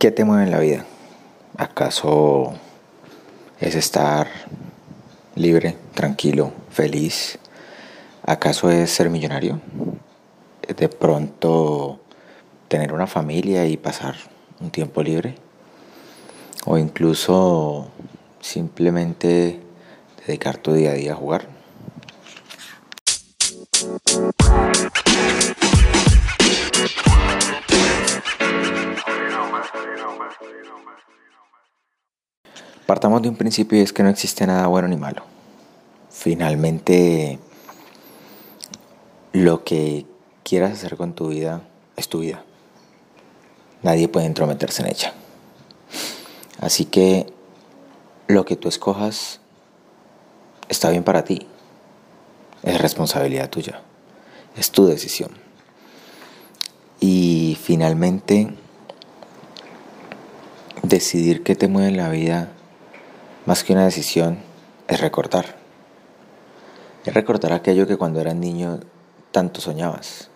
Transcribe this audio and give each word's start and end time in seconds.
¿Qué 0.00 0.10
te 0.10 0.24
mueve 0.24 0.44
en 0.44 0.50
la 0.50 0.60
vida? 0.60 0.86
¿Acaso 1.58 2.54
es 3.60 3.74
estar 3.74 4.28
libre, 5.34 5.76
tranquilo, 5.92 6.54
feliz? 6.70 7.38
¿Acaso 8.24 8.70
es 8.70 8.90
ser 8.90 9.10
millonario? 9.10 9.60
¿De 10.74 10.88
pronto 10.88 12.00
tener 12.68 12.94
una 12.94 13.06
familia 13.06 13.66
y 13.66 13.76
pasar 13.76 14.14
un 14.58 14.70
tiempo 14.70 15.02
libre? 15.02 15.34
¿O 16.64 16.78
incluso 16.78 17.90
simplemente 18.40 19.60
dedicar 20.26 20.56
tu 20.56 20.72
día 20.72 20.92
a 20.92 20.94
día 20.94 21.12
a 21.12 21.16
jugar? 21.16 21.59
Partamos 32.90 33.22
de 33.22 33.28
un 33.28 33.36
principio 33.36 33.78
y 33.78 33.82
es 33.82 33.92
que 33.92 34.02
no 34.02 34.08
existe 34.08 34.44
nada 34.48 34.66
bueno 34.66 34.88
ni 34.88 34.96
malo. 34.96 35.22
Finalmente, 36.10 37.38
lo 39.32 39.62
que 39.62 40.06
quieras 40.42 40.72
hacer 40.72 40.96
con 40.96 41.12
tu 41.12 41.28
vida 41.28 41.62
es 41.96 42.08
tu 42.08 42.18
vida. 42.18 42.42
Nadie 43.84 44.08
puede 44.08 44.26
entrometerse 44.26 44.82
en 44.82 44.88
ella. 44.88 45.14
Así 46.58 46.84
que 46.84 47.32
lo 48.26 48.44
que 48.44 48.56
tú 48.56 48.68
escojas 48.68 49.38
está 50.68 50.90
bien 50.90 51.04
para 51.04 51.22
ti. 51.22 51.46
Es 52.64 52.80
responsabilidad 52.80 53.50
tuya. 53.50 53.82
Es 54.56 54.72
tu 54.72 54.86
decisión. 54.86 55.30
Y 56.98 57.56
finalmente, 57.62 58.52
decidir 60.82 61.44
qué 61.44 61.54
te 61.54 61.68
mueve 61.68 61.90
en 61.90 61.96
la 61.96 62.08
vida 62.08 62.52
más 63.50 63.64
que 63.64 63.72
una 63.72 63.84
decisión, 63.84 64.38
es 64.86 65.00
recordar. 65.00 65.56
Es 67.04 67.12
recordar 67.12 67.52
aquello 67.52 67.84
que 67.84 67.96
cuando 67.96 68.20
eras 68.20 68.36
niño 68.36 68.78
tanto 69.32 69.60
soñabas, 69.60 70.30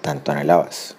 tanto 0.00 0.32
anhelabas. 0.32 0.96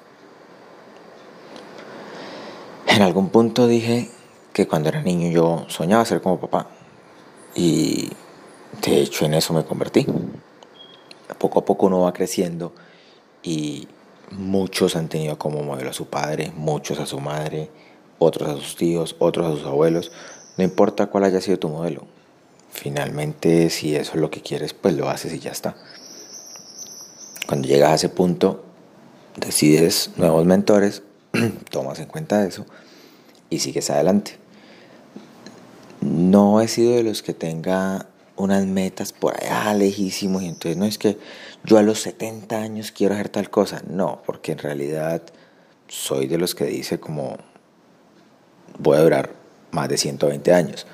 En 2.88 3.02
algún 3.02 3.28
punto 3.28 3.68
dije 3.68 4.10
que 4.54 4.70
cuando 4.70 4.88
era 4.88 5.02
niño 5.02 5.30
yo 5.32 5.66
soñaba 5.68 6.06
ser 6.06 6.22
como 6.22 6.40
papá. 6.40 6.68
Y 7.56 8.10
de 8.82 9.02
hecho 9.02 9.26
en 9.26 9.34
eso 9.34 9.52
me 9.52 9.66
convertí. 9.66 10.08
Poco 11.40 11.60
a 11.60 11.66
poco 11.66 11.88
uno 11.88 12.04
va 12.04 12.14
creciendo 12.14 12.72
y 13.44 13.90
muchos 14.30 14.96
han 14.96 15.10
tenido 15.10 15.38
como 15.38 15.62
modelo 15.62 15.90
a 15.90 15.94
su 15.94 16.06
padre, 16.06 16.54
muchos 16.56 17.00
a 17.00 17.06
su 17.06 17.20
madre, 17.20 17.70
otros 18.18 18.50
a 18.50 18.54
sus 18.54 18.78
tíos, 18.78 19.18
otros 19.20 19.48
a 19.48 19.58
sus 19.58 19.66
abuelos, 19.66 20.14
no 20.62 20.66
importa 20.66 21.08
cuál 21.08 21.24
haya 21.24 21.42
sido 21.42 21.58
tu 21.58 21.70
modelo. 21.70 22.06
Finalmente, 22.70 23.72
si 23.72 23.96
eso 23.96 24.12
es 24.14 24.22
lo 24.22 24.30
que 24.30 24.42
quieres, 24.42 24.76
pues 24.76 24.96
lo 24.96 25.10
haces 25.10 25.34
y 25.34 25.40
ya 25.40 25.50
está. 25.50 25.76
Cuando 27.48 27.68
llegas 27.68 27.90
a 27.90 27.96
ese 27.96 28.10
punto, 28.10 28.64
decides 29.36 30.12
nuevos 30.18 30.46
mentores, 30.46 31.02
tomas 31.72 31.98
en 31.98 32.06
cuenta 32.06 32.46
eso 32.46 32.68
y 33.50 33.58
sigues 33.58 33.90
adelante. 33.90 34.38
No 36.00 36.62
he 36.62 36.68
sido 36.68 36.96
de 36.96 37.02
los 37.02 37.24
que 37.24 37.34
tenga 37.34 38.06
unas 38.36 38.68
metas 38.68 39.14
por 39.14 39.44
allá 39.44 39.74
lejísimos 39.74 40.44
y 40.44 40.48
entonces 40.48 40.78
no 40.78 40.86
es 40.86 41.00
que 41.00 41.18
yo 41.64 41.80
a 41.80 41.82
los 41.82 42.02
70 42.02 42.56
años 42.56 42.92
quiero 42.92 43.16
hacer 43.16 43.30
tal 43.30 43.50
cosa, 43.50 43.82
no, 43.88 44.22
porque 44.28 44.52
en 44.52 44.60
realidad 44.60 45.24
soy 45.88 46.28
de 46.28 46.38
los 46.38 46.54
que 46.54 46.66
dice 46.66 47.00
como 47.00 47.38
voy 48.78 48.98
a 48.98 49.02
durar 49.02 49.41
más 49.72 49.90
de 49.90 49.98
120 49.98 50.54
años. 50.54 50.86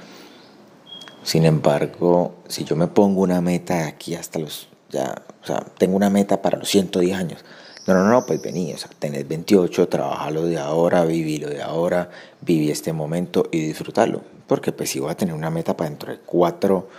Sin 1.23 1.45
embargo, 1.45 2.35
si 2.47 2.63
yo 2.63 2.75
me 2.75 2.87
pongo 2.87 3.21
una 3.21 3.41
meta 3.41 3.85
aquí 3.87 4.15
hasta 4.15 4.39
los, 4.39 4.69
ya, 4.89 5.23
o 5.43 5.45
sea, 5.45 5.59
tengo 5.77 5.95
una 5.95 6.09
meta 6.09 6.41
para 6.41 6.57
los 6.57 6.69
110 6.69 7.15
años. 7.17 7.43
No, 7.85 7.93
no, 7.93 8.09
no, 8.09 8.25
pues 8.25 8.41
vení, 8.41 8.73
o 8.73 8.77
sea, 8.77 8.89
tenés 8.99 9.27
28, 9.27 9.87
trabajalo 9.87 10.45
de 10.45 10.57
ahora, 10.57 11.05
lo 11.05 11.09
de 11.49 11.61
ahora, 11.61 12.09
viví 12.41 12.69
este 12.69 12.91
momento 12.93 13.47
y 13.51 13.61
disfrutarlo. 13.61 14.21
Porque 14.45 14.71
pues 14.71 14.89
si 14.89 14.99
voy 14.99 15.11
a 15.11 15.15
tener 15.15 15.33
una 15.33 15.49
meta 15.49 15.75
para 15.75 15.89
dentro 15.89 16.11
de 16.11 16.19
cuatro 16.19 16.89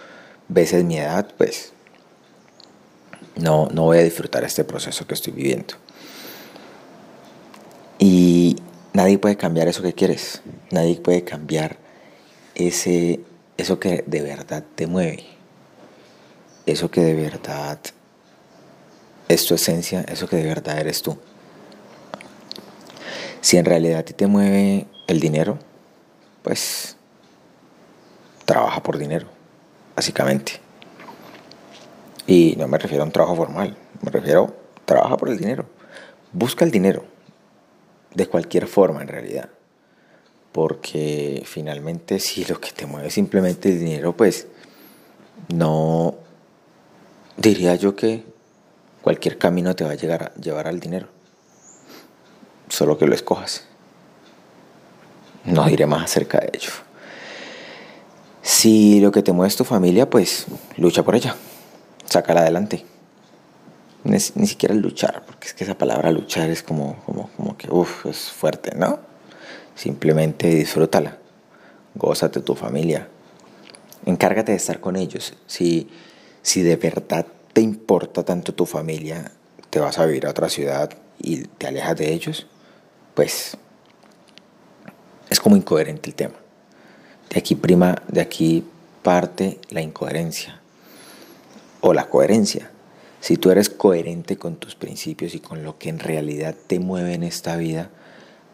veces 0.48 0.84
mi 0.84 0.98
edad, 0.98 1.28
pues 1.36 1.72
no, 3.36 3.68
no 3.72 3.84
voy 3.84 3.98
a 3.98 4.02
disfrutar 4.02 4.44
este 4.44 4.64
proceso 4.64 5.06
que 5.06 5.14
estoy 5.14 5.32
viviendo. 5.32 5.74
Y 7.98 8.56
Nadie 8.98 9.16
puede 9.16 9.36
cambiar 9.36 9.68
eso 9.68 9.80
que 9.80 9.92
quieres. 9.92 10.42
Nadie 10.72 10.96
puede 10.96 11.22
cambiar 11.22 11.76
ese, 12.56 13.20
eso 13.56 13.78
que 13.78 14.02
de 14.04 14.22
verdad 14.22 14.64
te 14.74 14.88
mueve. 14.88 15.24
Eso 16.66 16.90
que 16.90 17.02
de 17.02 17.14
verdad 17.14 17.78
es 19.28 19.46
tu 19.46 19.54
esencia, 19.54 20.00
eso 20.00 20.26
que 20.26 20.34
de 20.34 20.46
verdad 20.46 20.80
eres 20.80 21.00
tú. 21.00 21.16
Si 23.40 23.56
en 23.56 23.66
realidad 23.66 24.00
a 24.00 24.02
ti 24.02 24.14
te 24.14 24.26
mueve 24.26 24.88
el 25.06 25.20
dinero, 25.20 25.60
pues 26.42 26.96
trabaja 28.46 28.82
por 28.82 28.98
dinero, 28.98 29.28
básicamente. 29.94 30.54
Y 32.26 32.56
no 32.58 32.66
me 32.66 32.78
refiero 32.78 33.04
a 33.04 33.06
un 33.06 33.12
trabajo 33.12 33.36
formal, 33.36 33.76
me 34.02 34.10
refiero 34.10 34.56
trabaja 34.86 35.16
por 35.16 35.28
el 35.28 35.38
dinero. 35.38 35.66
Busca 36.32 36.64
el 36.64 36.72
dinero 36.72 37.17
de 38.18 38.26
cualquier 38.26 38.66
forma 38.66 39.00
en 39.00 39.08
realidad. 39.08 39.48
Porque 40.52 41.42
finalmente 41.46 42.18
si 42.18 42.44
lo 42.44 42.60
que 42.60 42.72
te 42.72 42.84
mueve 42.84 43.10
simplemente 43.10 43.70
el 43.70 43.78
dinero, 43.78 44.14
pues 44.14 44.48
no 45.48 46.16
diría 47.36 47.74
yo 47.76 47.96
que 47.96 48.24
cualquier 49.00 49.38
camino 49.38 49.74
te 49.74 49.84
va 49.84 49.92
a 49.92 49.94
llegar 49.94 50.22
a 50.24 50.40
llevar 50.40 50.66
al 50.66 50.80
dinero. 50.80 51.08
Solo 52.68 52.98
que 52.98 53.06
lo 53.06 53.14
escojas. 53.14 53.64
No 55.44 55.64
diré 55.64 55.86
más 55.86 56.04
acerca 56.04 56.40
de 56.40 56.50
ello. 56.52 56.72
Si 58.42 59.00
lo 59.00 59.12
que 59.12 59.22
te 59.22 59.32
mueve 59.32 59.48
es 59.48 59.56
tu 59.56 59.64
familia, 59.64 60.10
pues 60.10 60.46
lucha 60.76 61.02
por 61.02 61.14
ella. 61.14 61.36
Sácala 62.04 62.40
adelante 62.40 62.84
ni, 64.08 64.18
siquiera 64.20 64.74
luchar, 64.74 65.24
porque 65.26 65.48
es 65.48 65.54
que 65.54 65.64
esa 65.64 65.76
palabra 65.76 66.10
luchar 66.10 66.50
es 66.50 66.62
como, 66.62 66.96
como, 67.04 67.30
como 67.36 67.56
que, 67.56 67.70
uff, 67.70 68.06
es 68.06 68.30
fuerte, 68.30 68.74
¿no? 68.74 69.00
Simplemente 69.74 70.48
disfrútala, 70.48 71.18
gózate 71.94 72.40
tu 72.40 72.54
familia, 72.54 73.08
encárgate 74.06 74.52
de 74.52 74.58
estar 74.58 74.80
con 74.80 74.96
ellos. 74.96 75.34
Si, 75.46 75.88
si 76.42 76.62
de 76.62 76.76
verdad 76.76 77.26
te 77.52 77.60
importa 77.60 78.24
tanto 78.24 78.54
tu 78.54 78.66
familia, 78.66 79.32
te 79.70 79.80
vas 79.80 79.98
a 79.98 80.06
vivir 80.06 80.26
a 80.26 80.30
otra 80.30 80.48
ciudad 80.48 80.90
y 81.18 81.42
te 81.42 81.66
alejas 81.66 81.96
de 81.96 82.12
ellos, 82.12 82.46
pues 83.14 83.56
es 85.28 85.40
como 85.40 85.56
incoherente 85.56 86.08
el 86.08 86.14
tema. 86.14 86.34
De 87.30 87.38
aquí 87.38 87.54
prima, 87.54 88.02
de 88.08 88.20
aquí 88.20 88.64
parte 89.02 89.60
la 89.70 89.82
incoherencia 89.82 90.60
o 91.80 91.92
la 91.92 92.08
coherencia. 92.08 92.70
Si 93.20 93.36
tú 93.36 93.50
eres 93.50 93.68
coherente 93.68 94.36
con 94.36 94.56
tus 94.56 94.74
principios 94.74 95.34
y 95.34 95.40
con 95.40 95.64
lo 95.64 95.78
que 95.78 95.88
en 95.88 95.98
realidad 95.98 96.54
te 96.66 96.78
mueve 96.78 97.14
en 97.14 97.22
esta 97.22 97.56
vida, 97.56 97.90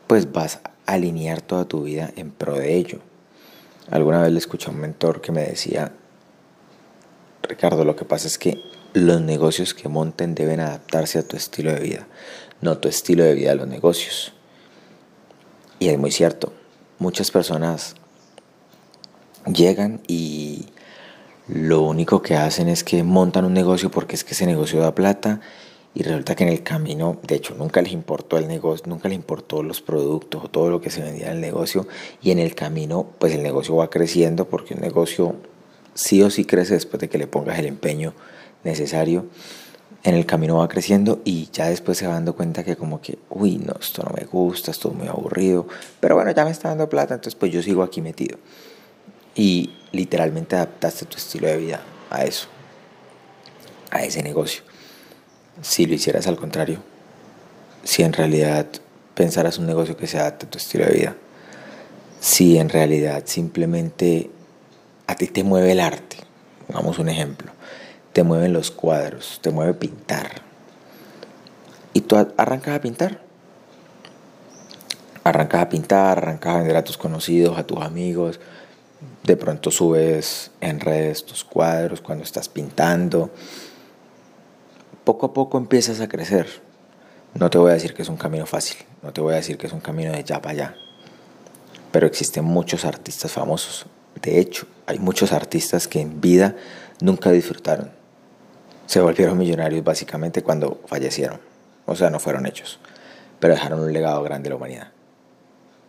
pues 0.07 0.33
vas 0.33 0.61
a 0.87 0.93
alinear 0.93 1.43
toda 1.43 1.67
tu 1.67 1.83
vida 1.83 2.13
en 2.17 2.31
pro 2.31 2.57
de 2.57 2.77
ello. 2.77 3.01
Alguna 3.91 4.23
vez 4.23 4.33
le 4.33 4.39
escuché 4.39 4.69
a 4.69 4.71
un 4.73 4.81
mentor 4.81 5.21
que 5.21 5.33
me 5.33 5.43
decía, 5.43 5.93
Ricardo, 7.43 7.85
lo 7.85 7.97
que 7.97 8.05
pasa 8.05 8.27
es 8.27 8.39
que 8.39 8.59
los 8.95 9.21
negocios 9.21 9.75
que 9.75 9.89
monten 9.89 10.35
deben 10.35 10.61
adaptarse 10.61 11.19
a 11.19 11.27
tu 11.27 11.37
estilo 11.37 11.73
de 11.73 11.81
vida, 11.81 12.07
no 12.61 12.79
tu 12.79 12.89
estilo 12.89 13.25
de 13.25 13.35
vida 13.35 13.53
a 13.53 13.57
los 13.57 13.69
negocios. 13.69 14.33
Y 15.79 15.89
es 15.89 15.99
muy 15.99 16.13
cierto, 16.13 16.53
muchas 16.99 17.31
personas 17.31 17.97
llegan 19.47 20.01
y 20.07 20.44
lo 21.49 21.83
único 21.83 22.23
que 22.23 22.37
hacen 22.37 22.69
es 22.69 22.85
que 22.85 23.03
montan 23.03 23.45
un 23.45 23.53
negocio 23.53 23.91
porque 23.91 24.15
es 24.15 24.25
que 24.25 24.33
ese 24.33 24.47
negocio 24.47 24.81
da 24.81 24.95
plata 24.95 25.41
y 25.95 26.03
resulta 26.03 26.35
que 26.35 26.43
en 26.45 26.51
el 26.51 26.63
camino, 26.63 27.19
de 27.23 27.37
hecho, 27.37 27.55
nunca 27.55 27.83
les 27.83 27.93
importó 27.93 28.39
el 28.39 28.49
negocio, 28.49 28.87
nunca 28.89 29.09
les 29.09 29.17
importó 29.17 29.63
los 29.63 29.81
productos 29.81 30.45
o 30.45 30.49
todo 30.49 30.71
lo 30.71 30.81
que 30.81 30.91
se 30.91 31.03
vendía 31.03 31.27
en 31.27 31.35
el 31.35 31.41
negocio 31.41 31.87
y 32.23 32.31
en 32.31 32.39
el 32.39 32.55
camino, 32.55 33.07
pues 33.19 33.35
el 33.35 33.43
negocio 33.43 33.77
va 33.77 33.91
creciendo 33.91 34.49
porque 34.49 34.75
un 34.75 34.81
negocio 34.81 35.37
sí 35.93 36.23
o 36.23 36.31
sí 36.31 36.47
crece 36.47 36.75
después 36.75 37.01
de 37.01 37.09
que 37.09 37.19
le 37.19 37.27
pongas 37.27 37.59
el 37.59 37.67
empeño 37.67 38.15
necesario. 38.65 39.27
En 40.03 40.15
el 40.15 40.27
camino 40.27 40.57
va 40.57 40.69
creciendo 40.69 41.21
y 41.25 41.49
ya 41.53 41.69
después 41.69 41.97
se 41.99 42.07
va 42.07 42.15
dando 42.15 42.35
cuenta 42.35 42.65
que 42.65 42.77
como 42.77 43.01
que, 43.01 43.19
uy, 43.31 43.59
no, 43.59 43.75
esto 43.81 44.03
no 44.03 44.11
me 44.17 44.25
gusta, 44.25 44.71
esto 44.71 44.89
es 44.91 44.95
muy 44.95 45.09
aburrido, 45.09 45.67
pero 46.01 46.15
bueno, 46.15 46.31
ya 46.33 46.45
me 46.45 46.51
está 46.51 46.71
dando 46.71 46.89
plata, 46.89 47.15
entonces 47.15 47.37
pues 47.37 47.53
yo 47.53 47.63
sigo 47.63 47.83
aquí 47.83 48.01
metido 48.01 48.39
y 49.35 49.73
literalmente 49.93 50.57
adaptaste 50.57 51.07
tu 51.07 51.17
estilo 51.17 51.49
de 51.49 51.57
vida 51.57 51.81
a 52.11 52.25
eso, 52.25 52.49
a 53.91 54.03
ese 54.03 54.23
negocio. 54.23 54.63
Si 55.63 55.87
lo 55.87 55.95
hicieras 55.95 56.27
al 56.27 56.37
contrario, 56.37 56.81
si 57.85 58.03
en 58.03 58.13
realidad 58.13 58.67
pensarás 59.15 59.59
un 59.59 59.67
negocio 59.67 59.97
que 59.97 60.07
se 60.07 60.19
adapte 60.19 60.47
a 60.47 60.51
tu 60.51 60.59
estilo 60.59 60.85
de 60.87 60.93
vida. 60.93 61.17
Si 62.21 62.59
en 62.59 62.69
realidad 62.69 63.23
simplemente 63.27 64.31
a 65.07 65.15
ti 65.15 65.27
te 65.27 65.45
mueve 65.45 65.73
el 65.73 65.81
arte, 65.81 66.17
vamos 66.69 66.99
un 66.99 67.09
ejemplo, 67.09 67.53
te 68.13 68.23
mueven 68.23 68.53
los 68.53 68.71
cuadros, 68.71 69.39
te 69.43 69.51
mueve 69.51 69.75
pintar, 69.75 70.43
y 71.93 72.01
tú 72.01 72.17
arrancas 72.37 72.77
a 72.77 72.81
pintar. 72.81 73.21
Arrancas 75.23 75.63
a 75.63 75.69
pintar, 75.69 76.19
arrancas 76.19 76.55
a 76.55 76.59
vender 76.59 76.77
a 76.77 76.85
tus 76.85 76.99
conocidos, 76.99 77.57
a 77.57 77.67
tus 77.67 77.81
amigos. 77.81 78.41
De 79.25 79.39
pronto 79.39 79.71
subes 79.71 80.51
en 80.61 80.81
redes 80.81 81.25
tus 81.25 81.45
cuadros 81.45 82.03
cuando 82.03 82.25
estás 82.25 82.51
pintando. 82.51 83.31
Poco 85.03 85.27
a 85.27 85.33
poco 85.33 85.57
empiezas 85.57 86.01
a 86.01 86.09
crecer. 86.09 86.47
No 87.33 87.49
te 87.49 87.57
voy 87.57 87.71
a 87.71 87.75
decir 87.75 87.95
que 87.95 88.03
es 88.03 88.11
un 88.11 88.19
camino 88.19 88.45
fácil, 88.45 88.77
no 89.03 89.15
te 89.15 89.23
voy 89.23 89.33
a 89.33 89.37
decir 89.37 89.57
que 89.57 89.67
es 89.67 89.73
un 89.73 89.81
camino 89.81 90.13
de 90.13 90.23
ya 90.23 90.43
para 90.43 90.53
allá. 90.53 90.77
Pero 91.91 92.07
existen 92.07 92.45
muchos 92.45 92.85
artistas 92.85 93.33
famosos. 93.33 93.87
De 94.21 94.39
hecho, 94.39 94.67
hay 94.85 94.99
muchos 94.99 95.33
artistas 95.33 95.89
que 95.89 96.01
en 96.01 96.21
vida 96.21 96.55
nunca 97.01 97.31
disfrutaron. 97.31 97.93
Se 98.87 99.01
volvieron 99.01 99.39
millonarios 99.39 99.83
básicamente 99.83 100.43
cuando 100.43 100.83
fallecieron. 100.87 101.41
O 101.87 101.97
sea, 101.97 102.11
no 102.11 102.21
fueron 102.21 102.45
hechos. 102.47 102.79
Pero 103.41 103.55
dejaron 103.55 103.81
un 103.81 103.93
legado 103.93 104.23
grande 104.23 104.49
a 104.49 104.51
la 104.51 104.57
humanidad. 104.57 104.93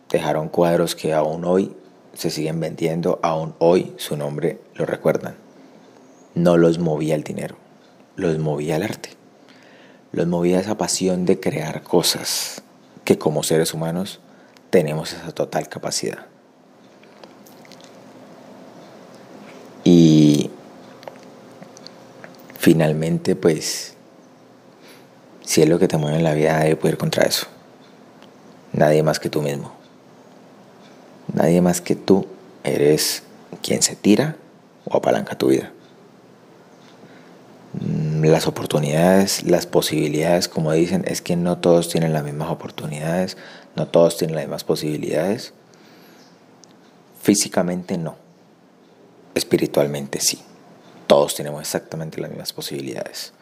Dejaron 0.08 0.48
cuadros 0.48 0.94
que 0.94 1.12
aún 1.12 1.44
hoy 1.44 1.76
se 2.16 2.30
siguen 2.30 2.60
vendiendo, 2.60 3.20
aún 3.22 3.54
hoy 3.58 3.92
su 3.98 4.16
nombre 4.16 4.58
lo 4.74 4.86
recuerdan. 4.86 5.36
No 6.34 6.56
los 6.56 6.78
movía 6.78 7.14
el 7.14 7.22
dinero, 7.22 7.56
los 8.16 8.38
movía 8.38 8.76
el 8.76 8.82
arte. 8.82 9.10
Los 10.12 10.26
movía 10.26 10.60
esa 10.60 10.78
pasión 10.78 11.26
de 11.26 11.38
crear 11.40 11.82
cosas 11.82 12.62
que 13.04 13.18
como 13.18 13.42
seres 13.42 13.74
humanos 13.74 14.20
tenemos 14.70 15.12
esa 15.12 15.32
total 15.32 15.68
capacidad. 15.68 16.26
Y 19.84 20.50
finalmente 22.58 23.36
pues 23.36 23.96
si 25.42 25.62
es 25.62 25.68
lo 25.68 25.78
que 25.78 25.86
te 25.86 25.96
mueve 25.96 26.18
en 26.18 26.24
la 26.24 26.34
vida, 26.34 26.58
debe 26.58 26.76
poder 26.76 26.98
contra 26.98 27.24
eso. 27.24 27.46
Nadie 28.72 29.02
más 29.02 29.20
que 29.20 29.28
tú 29.28 29.42
mismo. 29.42 29.72
Nadie 31.32 31.60
más 31.60 31.80
que 31.80 31.96
tú 31.96 32.26
eres 32.64 33.22
quien 33.62 33.82
se 33.82 33.96
tira 33.96 34.36
o 34.84 34.96
apalanca 34.96 35.36
tu 35.36 35.48
vida. 35.48 35.72
Mm, 37.80 38.24
las 38.24 38.46
oportunidades, 38.46 39.44
las 39.44 39.66
posibilidades, 39.66 40.48
como 40.48 40.72
dicen, 40.72 41.04
es 41.06 41.20
que 41.20 41.36
no 41.36 41.58
todos 41.58 41.88
tienen 41.88 42.12
las 42.12 42.24
mismas 42.24 42.50
oportunidades, 42.50 43.36
no 43.74 43.88
todos 43.88 44.16
tienen 44.16 44.36
las 44.36 44.44
mismas 44.44 44.64
posibilidades. 44.64 45.52
Físicamente 47.22 47.98
no, 47.98 48.16
espiritualmente 49.34 50.20
sí. 50.20 50.40
Todos 51.06 51.34
tenemos 51.34 51.60
exactamente 51.60 52.20
las 52.20 52.30
mismas 52.30 52.52
posibilidades 52.52 53.32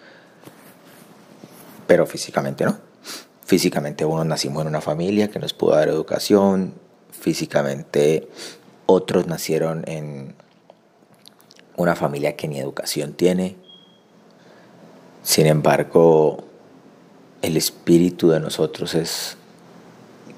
pero 1.86 2.06
físicamente 2.06 2.64
no. 2.64 2.76
Físicamente 3.44 4.04
uno 4.04 4.25
nacimos 4.25 4.62
en 4.62 4.69
una 4.69 4.81
familia 4.81 5.28
que 5.28 5.38
nos 5.38 5.52
pudo 5.52 5.72
dar 5.72 5.88
educación, 5.88 6.75
físicamente 7.24 8.28
otros 8.84 9.26
nacieron 9.26 9.82
en 9.86 10.34
una 11.74 11.96
familia 11.96 12.36
que 12.36 12.48
ni 12.48 12.60
educación 12.60 13.14
tiene. 13.14 13.56
Sin 15.22 15.46
embargo, 15.46 16.44
el 17.40 17.56
espíritu 17.56 18.28
de 18.28 18.40
nosotros 18.40 18.94
es 18.94 19.38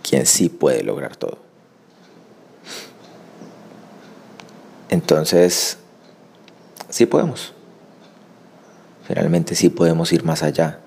quien 0.09 0.27
sí 0.27 0.49
puede 0.49 0.85
lograr 0.85 1.17
todo. 1.17 1.39
Entonces, 4.89 5.79
sí 6.89 7.05
podemos. 7.07 7.53
Finalmente 9.09 9.57
sí 9.57 9.71
podemos 9.71 10.13
ir 10.13 10.23
más 10.23 10.45
allá 10.45 10.79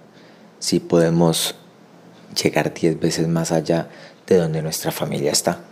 si 0.59 0.79
podemos 0.79 1.55
llegar 2.41 2.73
diez 2.73 2.97
veces 2.97 3.27
más 3.27 3.51
allá 3.51 3.89
de 4.27 4.37
donde 4.37 4.61
nuestra 4.61 4.91
familia 4.91 5.33
está. 5.33 5.69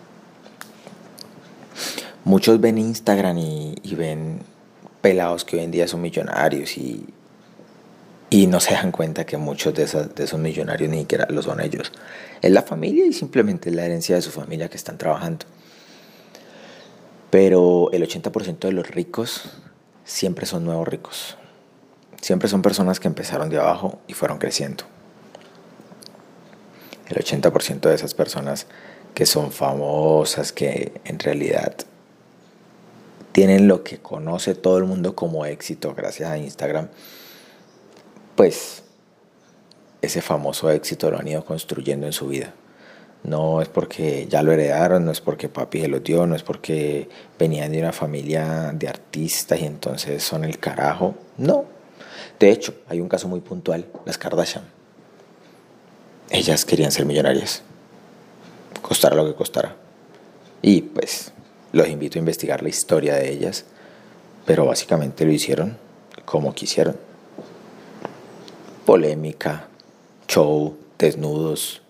Muchos 2.28 2.60
ven 2.60 2.78
Instagram 2.78 3.38
y, 3.38 3.96
ven 3.96 4.42
pelados 5.00 5.46
que 5.46 5.56
hoy 5.56 5.64
en 5.64 5.72
día 5.72 5.88
son 5.88 6.02
millonarios 6.02 6.78
y, 6.78 7.06
y 8.30 8.48
no 8.48 8.60
se 8.60 8.74
dan 8.74 8.92
cuenta 8.92 9.26
que 9.26 9.38
muchos 9.38 9.74
de, 9.74 9.86
de 9.86 10.24
esos 10.26 10.38
millonarios 10.38 10.90
ni 10.90 11.00
siquiera 11.00 11.26
lo 11.30 11.42
son 11.42 11.62
ellos. 11.62 11.94
Es 12.42 12.52
la 12.52 12.64
familia 12.64 13.06
y 13.06 13.14
simplemente 13.14 13.70
es 13.70 13.76
la 13.78 13.86
herencia 13.86 14.18
de 14.18 14.22
su 14.22 14.32
familia 14.32 14.68
que 14.68 14.76
están 14.76 14.98
trabajando. 14.98 15.46
Pero 17.30 17.92
el 17.94 18.06
80% 18.06 18.60
de 18.60 18.72
los 18.74 18.90
ricos 18.90 19.50
siempre 20.04 20.46
son 20.46 20.66
nuevos 20.66 20.86
ricos. 20.86 21.38
Siempre 22.20 22.50
son 22.50 22.62
personas 22.62 23.00
que 23.00 23.08
empezaron 23.08 23.48
de 23.48 23.58
abajo 23.58 24.02
y 24.06 24.14
fueron 24.16 24.38
creciendo. 24.38 24.84
El 27.08 27.24
80% 27.24 27.88
de 27.88 27.96
esas 27.96 28.14
personas 28.14 28.68
que 29.14 29.26
son 29.26 29.54
famosas, 29.54 30.52
que 30.52 30.92
en 31.06 31.20
realidad 31.20 31.74
tienen 33.38 33.68
lo 33.68 33.84
que 33.84 34.00
conoce 34.00 34.56
todo 34.56 34.80
el 34.80 34.86
mundo 34.86 35.14
como 35.14 35.46
éxito 35.46 35.94
gracias 35.94 36.32
a 36.32 36.40
Instagram, 36.40 36.88
pues 38.36 38.82
ese 40.02 40.24
famoso 40.24 40.72
éxito 40.72 41.12
lo 41.12 41.20
han 41.20 41.28
ido 41.28 41.46
construyendo 41.46 42.08
en 42.08 42.14
su 42.14 42.30
vida. 42.30 42.56
No 43.22 43.62
es 43.62 43.68
porque 43.68 44.26
ya 44.28 44.42
lo 44.42 44.52
heredaron, 44.52 45.06
no 45.06 45.12
es 45.12 45.22
porque 45.22 45.50
papi 45.50 45.82
se 45.82 45.88
lo 45.88 46.00
dio, 46.00 46.26
no 46.26 46.36
es 46.36 46.42
porque 46.42 47.10
venían 47.38 47.72
de 47.72 47.78
una 47.78 47.94
familia 47.94 48.72
de 48.74 48.88
artistas 48.88 49.62
y 49.62 49.66
entonces 49.66 50.24
son 50.24 50.44
el 50.44 50.58
carajo. 50.58 51.14
No, 51.38 51.66
de 52.40 52.50
hecho, 52.50 52.74
hay 52.90 53.02
un 53.02 53.08
caso 53.08 53.28
muy 53.28 53.42
puntual, 53.42 53.86
las 54.06 54.18
Kardashian. 54.18 54.64
Ellas 56.32 56.66
querían 56.66 56.92
ser 56.92 57.06
millonarias, 57.06 57.62
costara 58.82 59.16
lo 59.16 59.28
que 59.28 59.36
costara. 59.36 59.76
Y 60.64 60.82
pues 60.82 61.34
los 61.78 61.88
invito 61.90 62.18
a 62.18 62.20
investigar 62.20 62.64
la 62.64 62.70
historia 62.70 63.14
de 63.16 63.32
ellas, 63.32 63.66
pero 64.46 64.66
básicamente 64.66 65.26
lo 65.26 65.32
hicieron 65.32 65.78
como 66.26 66.54
quisieron. 66.54 66.98
Polémica, 68.86 69.68
show, 70.28 70.76
desnudos, 70.98 71.82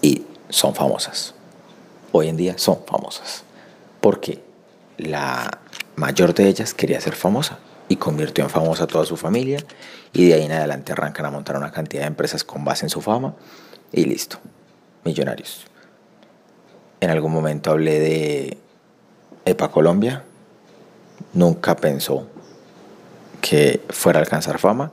y 0.00 0.24
son 0.48 0.74
famosas. 0.74 1.34
Hoy 2.12 2.28
en 2.28 2.36
día 2.38 2.56
son 2.56 2.78
famosas, 2.86 3.44
porque 4.00 4.42
la 4.96 5.60
mayor 5.96 6.32
de 6.34 6.48
ellas 6.48 6.72
quería 6.72 7.00
ser 7.00 7.14
famosa 7.14 7.58
y 7.88 7.96
convirtió 7.96 8.42
en 8.42 8.50
famosa 8.50 8.84
a 8.84 8.86
toda 8.86 9.04
su 9.04 9.16
familia 9.16 9.62
y 10.12 10.28
de 10.28 10.34
ahí 10.34 10.44
en 10.44 10.52
adelante 10.52 10.92
arrancan 10.92 11.26
a 11.26 11.30
montar 11.30 11.56
una 11.56 11.70
cantidad 11.70 12.02
de 12.02 12.08
empresas 12.08 12.44
con 12.44 12.64
base 12.64 12.86
en 12.86 12.90
su 12.90 13.02
fama 13.02 13.34
y 13.92 14.04
listo, 14.06 14.38
millonarios. 15.04 15.69
En 17.00 17.10
algún 17.10 17.32
momento 17.32 17.70
hablé 17.70 17.98
de 17.98 18.58
EPA 19.44 19.70
Colombia, 19.70 20.24
nunca 21.32 21.76
pensó 21.76 22.26
que 23.40 23.80
fuera 23.88 24.18
a 24.18 24.22
alcanzar 24.22 24.58
fama, 24.58 24.92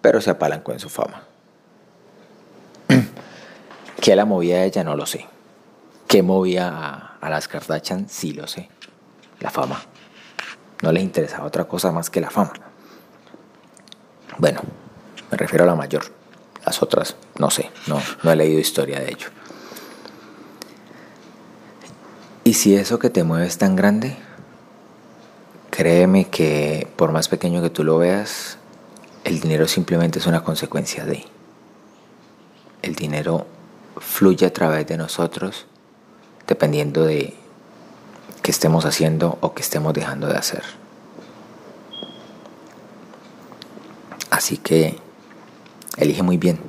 pero 0.00 0.20
se 0.20 0.30
apalancó 0.30 0.72
en 0.72 0.80
su 0.80 0.88
fama. 0.88 1.22
¿Qué 4.00 4.16
la 4.16 4.24
movía 4.24 4.56
a 4.56 4.64
ella? 4.64 4.82
No 4.82 4.96
lo 4.96 5.06
sé. 5.06 5.26
¿Qué 6.08 6.22
movía 6.22 6.68
a, 6.68 7.18
a 7.20 7.30
las 7.30 7.48
Kardashian? 7.48 8.08
Sí 8.08 8.32
lo 8.32 8.46
sé. 8.46 8.68
La 9.40 9.50
fama. 9.50 9.80
No 10.82 10.92
les 10.92 11.02
interesaba 11.02 11.46
otra 11.46 11.64
cosa 11.64 11.92
más 11.92 12.10
que 12.10 12.20
la 12.20 12.30
fama. 12.30 12.52
Bueno, 14.38 14.60
me 15.30 15.36
refiero 15.36 15.64
a 15.64 15.66
la 15.68 15.74
mayor. 15.74 16.04
Las 16.66 16.82
otras, 16.82 17.16
no 17.38 17.50
sé, 17.50 17.70
no, 17.86 18.00
no 18.22 18.32
he 18.32 18.36
leído 18.36 18.58
historia 18.58 18.98
de 18.98 19.10
ello. 19.10 19.28
Y 22.54 22.56
si 22.56 22.76
eso 22.76 23.00
que 23.00 23.10
te 23.10 23.24
mueve 23.24 23.48
es 23.48 23.58
tan 23.58 23.74
grande, 23.74 24.16
créeme 25.70 26.26
que 26.28 26.86
por 26.94 27.10
más 27.10 27.26
pequeño 27.26 27.60
que 27.60 27.68
tú 27.68 27.82
lo 27.82 27.98
veas, 27.98 28.58
el 29.24 29.40
dinero 29.40 29.66
simplemente 29.66 30.20
es 30.20 30.26
una 30.28 30.44
consecuencia 30.44 31.04
de. 31.04 31.24
El 32.82 32.94
dinero 32.94 33.44
fluye 33.96 34.46
a 34.46 34.52
través 34.52 34.86
de 34.86 34.96
nosotros 34.96 35.66
dependiendo 36.46 37.02
de 37.02 37.34
que 38.40 38.52
estemos 38.52 38.84
haciendo 38.84 39.36
o 39.40 39.52
que 39.52 39.62
estemos 39.62 39.92
dejando 39.92 40.28
de 40.28 40.36
hacer. 40.36 40.62
Así 44.30 44.58
que 44.58 44.96
elige 45.96 46.22
muy 46.22 46.36
bien. 46.36 46.60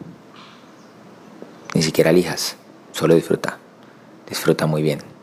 Ni 1.75 1.83
siquiera 1.83 2.09
elijas, 2.09 2.55
solo 2.91 3.13
disfruta. 3.13 3.59
Disfruta 4.27 4.65
muy 4.65 4.81
bien. 4.81 5.14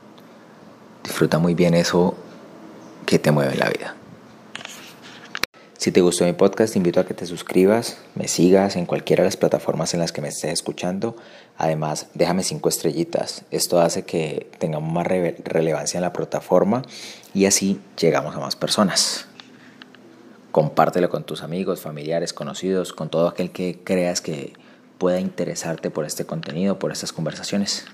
Disfruta 1.23 1.38
muy 1.38 1.55
bien 1.55 1.75
eso 1.75 2.17
que 3.07 3.21
te 3.21 3.31
mueve 3.31 3.52
en 3.52 3.61
la 3.61 3.69
vida. 3.69 3.95
Si 5.79 5.93
te 5.93 6.00
gustó 6.00 6.25
mi 6.25 6.33
podcast, 6.33 6.73
te 6.73 6.81
invito 6.81 6.99
a 6.99 7.07
que 7.07 7.14
te 7.14 7.26
suscribas, 7.26 7.99
me 8.17 8.26
sigas 8.26 8.75
en 8.75 8.87
cualquiera 8.87 9.23
de 9.23 9.29
las 9.29 9.37
plataformas 9.37 9.95
en 9.95 10.00
las 10.00 10.11
que 10.11 10.21
me 10.21 10.26
estés 10.26 10.52
escuchando. 10.52 11.14
Además, 11.57 12.09
déjame 12.14 12.43
cinco 12.43 12.69
estrellitas. 12.69 13.45
Esto 13.52 13.81
hace 13.81 14.05
que 14.05 14.50
tengamos 14.59 14.93
más 14.93 15.07
relevancia 15.07 15.99
en 15.99 16.02
la 16.02 16.12
plataforma 16.12 16.83
y 17.35 17.47
así 17.47 17.81
llegamos 17.97 18.35
a 18.35 18.41
más 18.41 18.57
personas. 18.57 19.26
Compártelo 20.50 21.09
con 21.09 21.23
tus 21.23 21.45
amigos, 21.45 21.81
familiares, 21.81 22.33
conocidos, 22.33 22.93
con 22.93 23.11
todo 23.11 23.29
aquel 23.29 23.52
que 23.52 23.79
creas 23.85 24.21
que 24.21 24.55
pueda 24.99 25.21
interesarte 25.21 25.88
por 25.88 26.05
este 26.05 26.26
contenido, 26.26 26.81
por 26.81 26.91
estas 26.91 27.12
conversaciones. 27.12 27.85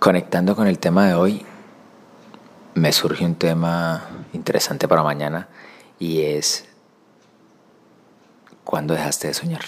Conectando 0.00 0.56
con 0.56 0.66
el 0.66 0.80
tema 0.80 1.06
de 1.06 1.14
hoy, 1.14 1.46
me 2.74 2.92
surge 2.92 3.24
un 3.24 3.34
tema 3.34 4.08
interesante 4.32 4.88
para 4.88 5.02
mañana 5.02 5.48
y 5.98 6.22
es 6.22 6.66
¿cuándo 8.64 8.94
dejaste 8.94 9.28
de 9.28 9.34
soñar? 9.34 9.62